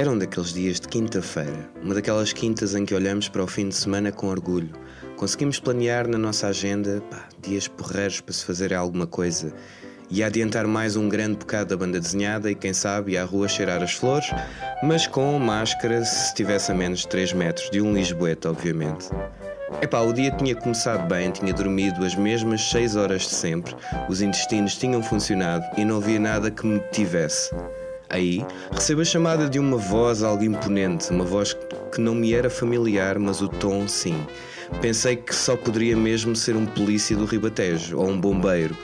[0.00, 3.74] Eram daqueles dias de quinta-feira, uma daquelas quintas em que olhamos para o fim de
[3.74, 4.70] semana com orgulho.
[5.14, 9.52] Conseguimos planear na nossa agenda pá, dias porreiros para se fazer alguma coisa
[10.08, 13.46] e adiantar mais um grande bocado da banda desenhada e quem sabe ir à rua
[13.46, 14.30] cheirar as flores,
[14.82, 19.10] mas com máscara se estivesse a menos de 3 metros de um lisboeta, obviamente.
[19.82, 23.76] Epá, o dia tinha começado bem, tinha dormido as mesmas 6 horas de sempre,
[24.08, 27.50] os intestinos tinham funcionado e não havia nada que me tivesse.
[28.10, 31.56] Aí recebo a chamada de uma voz algo imponente, uma voz
[31.92, 34.26] que não me era familiar, mas o tom sim.
[34.80, 38.76] Pensei que só poderia mesmo ser um polícia do Ribatejo ou um bombeiro.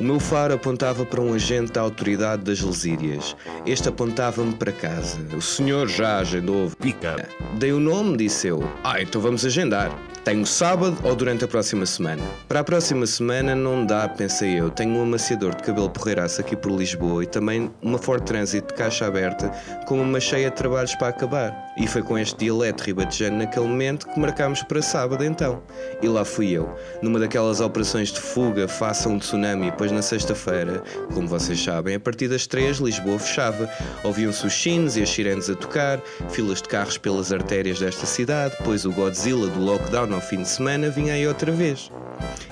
[0.00, 3.34] O meu faro apontava para um agente da autoridade das Lesírias.
[3.66, 5.18] Este apontava-me para casa.
[5.36, 6.70] O senhor já agendou?
[6.80, 7.28] Pica.
[7.58, 8.62] Dei o nome, disse eu.
[8.84, 9.90] Ah, então vamos agendar.
[10.28, 12.22] Tenho sábado ou durante a próxima semana?
[12.46, 14.68] Para a próxima semana não dá, pensei eu.
[14.70, 18.74] Tenho um amaciador de cabelo porreiraço aqui por Lisboa e também uma Ford Transit de
[18.74, 19.50] caixa aberta
[19.86, 21.72] com uma cheia de trabalhos para acabar.
[21.78, 25.62] E foi com este dialeto ribatejano naquele momento que marcámos para sábado então.
[26.02, 26.68] E lá fui eu,
[27.00, 30.82] numa daquelas operações de fuga, faça um tsunami, pois na sexta-feira,
[31.14, 33.70] como vocês sabem, a partir das três Lisboa fechava.
[34.04, 36.00] Ouviam-se os chinos e as sirenes a tocar,
[36.30, 40.48] filas de carros pelas artérias desta cidade, pois o Godzilla do lockdown ao fim de
[40.48, 41.90] semana vinha aí outra vez.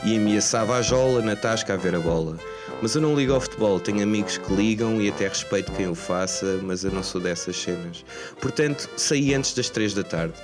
[0.05, 2.37] E ameaçava a jola na tasca a ver a bola.
[2.83, 5.95] Mas eu não ligo ao futebol, tenho amigos que ligam e até respeito quem o
[5.95, 8.05] faça, mas eu não sou dessas cenas.
[8.41, 10.35] Portanto, saí antes das 3 da tarde.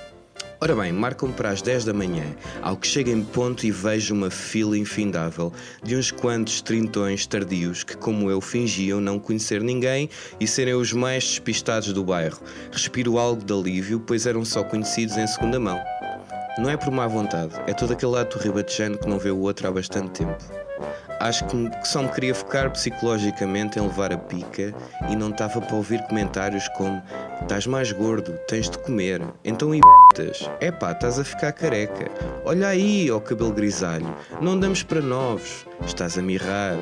[0.63, 2.23] Ora bem, marcam para as 10 da manhã,
[2.61, 5.51] ao que chego em ponto e vejo uma fila infindável
[5.83, 10.93] de uns quantos trintões tardios que, como eu, fingiam não conhecer ninguém e serem os
[10.93, 12.39] mais despistados do bairro.
[12.71, 15.81] Respiro algo de alívio, pois eram só conhecidos em segunda mão.
[16.57, 19.67] Não é por má vontade, é todo aquele lado ribatejano que não vê o outro
[19.67, 20.37] há bastante tempo.
[21.23, 24.75] Acho que só me queria focar psicologicamente em levar a pica
[25.09, 27.01] e não estava para ouvir comentários como
[27.41, 29.79] estás mais gordo, tens de comer, então e
[30.59, 32.11] é pá, estás a ficar careca.
[32.43, 36.75] Olha aí, ó cabelo grisalho, não damos para novos, estás a mirrar.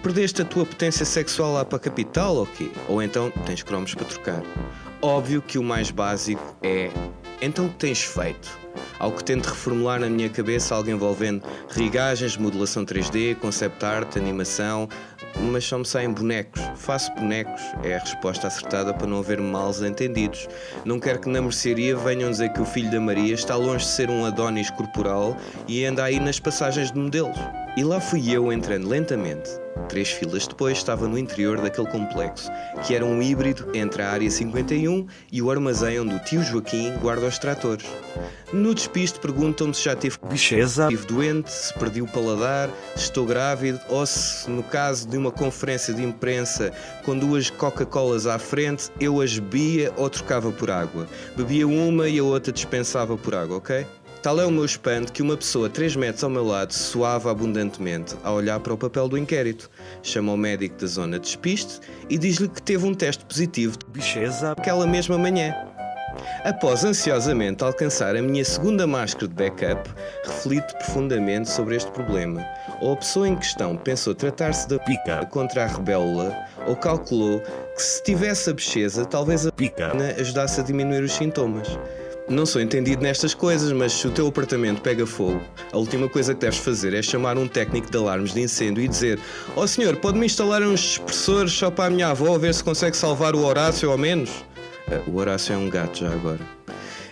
[0.00, 2.70] Perdeste a tua potência sexual lá para a capital ou quê?
[2.86, 4.42] Ou então tens cromos para trocar.
[5.02, 6.88] Óbvio que o mais básico é
[7.42, 8.67] então o que tens feito?
[8.98, 14.88] Ao que tento reformular na minha cabeça algo envolvendo rigagens, modelação 3D, concept art, animação,
[15.36, 16.60] mas só me saem bonecos.
[16.76, 20.48] Faço bonecos, é a resposta acertada para não haver males entendidos.
[20.84, 23.90] Não quero que na mercearia venham dizer que o filho da Maria está longe de
[23.90, 25.36] ser um Adonis corporal
[25.66, 27.38] e anda aí nas passagens de modelos.
[27.78, 29.48] E lá fui eu entrando lentamente.
[29.88, 32.50] Três filas depois estava no interior daquele complexo,
[32.84, 36.92] que era um híbrido entre a área 51 e o armazém onde o tio Joaquim
[37.00, 37.86] guarda os tratores.
[38.52, 43.24] No despiste perguntam-me se já tive bicheza, tive doente, se perdi o paladar, se estou
[43.24, 46.72] grávido ou se, no caso de uma conferência de imprensa
[47.04, 51.06] com duas Coca-Colas à frente, eu as bebia ou trocava por água.
[51.36, 53.86] Bebia uma e a outra dispensava por água, ok?
[54.22, 58.16] Tal é o meu espanto que uma pessoa 3 metros ao meu lado suava abundantemente
[58.24, 59.70] a olhar para o papel do inquérito.
[60.02, 61.80] Chama o médico da zona de despiste
[62.10, 65.54] e diz-lhe que teve um teste positivo de bicheza aquela mesma manhã.
[66.44, 69.88] Após ansiosamente alcançar a minha segunda máscara de backup,
[70.24, 72.44] reflito profundamente sobre este problema.
[72.80, 76.36] Ou a pessoa em questão pensou tratar-se da pica contra a rebélula,
[76.66, 81.78] ou calculou que se tivesse a bicheza, talvez a pica ajudasse a diminuir os sintomas.
[82.28, 85.40] Não sou entendido nestas coisas, mas se o teu apartamento pega fogo,
[85.72, 88.88] a última coisa que deves fazer é chamar um técnico de alarmes de incêndio e
[88.88, 89.18] dizer:
[89.56, 92.94] Ó oh, senhor, pode-me instalar uns expressores só para a minha avó ver se consegue
[92.94, 94.44] salvar o Horácio ao menos?
[94.88, 96.40] Uh, o Horácio é um gato já agora.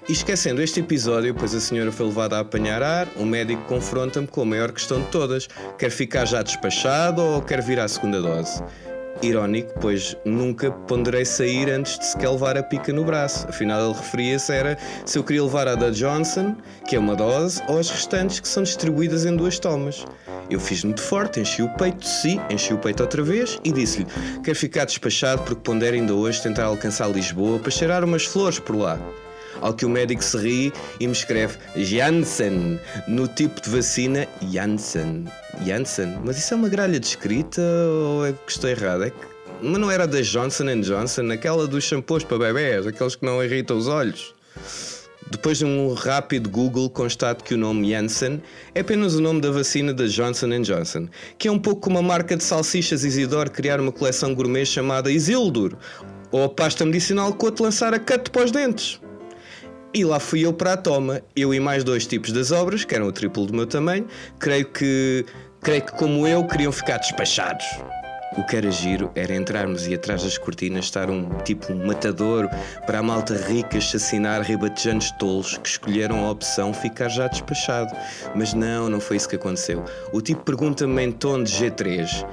[0.07, 4.27] E esquecendo este episódio, pois a senhora foi levada a apanhar ar, o médico confronta-me
[4.27, 8.21] com a maior questão de todas: quer ficar já despachado ou quer vir à segunda
[8.21, 8.63] dose?
[9.23, 13.47] Irónico, pois nunca ponderei sair antes de sequer levar a pica no braço.
[13.49, 16.55] Afinal, ele referia-se era se eu queria levar a da Johnson,
[16.87, 20.05] que é uma dose, ou as restantes que são distribuídas em duas tomas.
[20.49, 24.07] Eu fiz muito forte, enchi o peito, sim, enchi o peito outra vez e disse-lhe:
[24.45, 28.77] Quero ficar despachado porque pondero ainda hoje tentar alcançar Lisboa para cheirar umas flores por
[28.77, 28.99] lá.
[29.61, 35.25] Ao que o médico se ri e me escreve Janssen no tipo de vacina Janssen.
[35.65, 36.19] Janssen?
[36.25, 39.05] Mas isso é uma gralha de escrita ou é que estou errado?
[39.05, 39.37] É que...
[39.63, 43.79] Mas não era da Johnson Johnson, aquela dos shampoos para bebés, aqueles que não irritam
[43.79, 44.35] os olhos.
[45.29, 48.41] Depois de um rápido Google, constato que o nome Janssen
[48.75, 52.03] é apenas o nome da vacina da Johnson Johnson, que é um pouco como a
[52.03, 55.77] marca de salsichas Isidore criar uma coleção gourmet chamada Isildur,
[56.31, 59.01] ou a pasta medicinal Cote lançar a cut para os dentes.
[59.95, 62.95] E lá fui eu para a toma, eu e mais dois tipos das obras, que
[62.95, 64.07] eram o triplo do meu tamanho,
[64.39, 65.25] creio que,
[65.61, 67.65] creio que como eu queriam ficar despachados.
[68.37, 72.47] O que era giro era entrarmos e atrás das cortinas estar um tipo um matador
[72.85, 77.97] para a malta rica assassinar ribatejantes tolos que escolheram a opção ficar já despachado.
[78.35, 79.83] Mas não, não foi isso que aconteceu.
[80.13, 82.27] O tipo pergunta-me em tom de G3.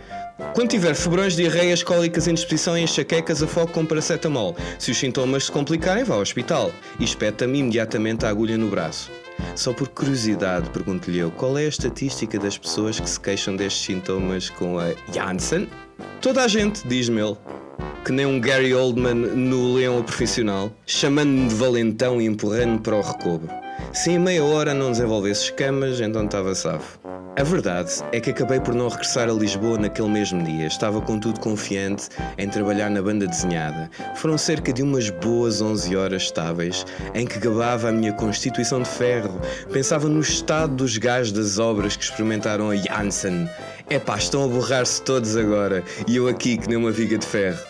[0.54, 4.56] Quando tiver febrões, diarreias, cólicas, indisposição e enxaquecas, afogue com paracetamol.
[4.80, 9.12] Se os sintomas se complicarem, vá ao hospital e espeta-me imediatamente a agulha no braço.
[9.56, 13.86] Só por curiosidade, pergunto-lhe eu, qual é a estatística das pessoas que se queixam destes
[13.86, 15.68] sintomas com a Janssen?
[16.22, 17.38] Toda a gente, diz-me ele.
[18.04, 23.02] Que nem um Gary Oldman no Leão Profissional, chamando-me de valentão e empurrando-me para o
[23.02, 23.62] recobro.
[23.94, 27.00] Se em meia hora não desenvolvesse escamas, então estava safo.
[27.38, 30.66] A verdade é que acabei por não regressar a Lisboa naquele mesmo dia.
[30.66, 32.10] Estava contudo confiante
[32.40, 33.92] em trabalhar na banda desenhada.
[34.16, 38.90] Foram cerca de umas boas 11 horas estáveis em que gabava a minha constituição de
[38.90, 39.40] ferro.
[39.72, 43.48] Pensava no estado dos gajos das obras que experimentaram a Janssen.
[43.92, 47.62] Epá, estão a borrar-se todos agora e eu aqui que nem uma viga de ferro.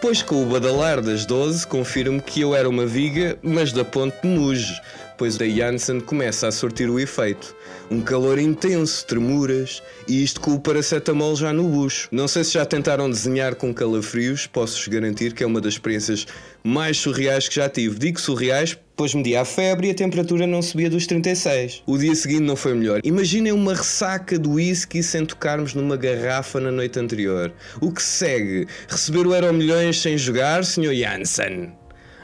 [0.00, 4.16] Pois com o badalar das 12 confirmo que eu era uma viga, mas da ponte
[4.22, 4.80] de Muge,
[5.20, 7.54] pois a Janssen começa a sortir o efeito.
[7.90, 12.08] Um calor intenso, tremuras, e isto com o paracetamol já no bucho.
[12.10, 16.26] Não sei se já tentaram desenhar com calafrios, posso-vos garantir que é uma das experiências
[16.64, 17.98] mais surreais que já tive.
[17.98, 21.82] Digo surreais, pois media a febre e a temperatura não subia dos 36.
[21.86, 23.02] O dia seguinte não foi melhor.
[23.04, 27.52] Imaginem uma ressaca do whisky sem tocarmos numa garrafa na noite anterior.
[27.78, 28.66] O que segue?
[28.88, 30.94] Receber o Euro Milhões sem jogar, Sr.
[30.94, 31.74] Janssen?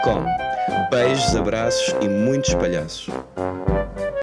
[0.02, 0.25] .com.
[0.91, 3.08] Beijos, abraços e muitos palhaços.